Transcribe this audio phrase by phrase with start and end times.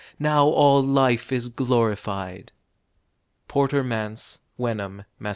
[0.17, 2.51] Now all life Is glorified!
[3.47, 5.29] _Porter Manse, Wenham, Mass.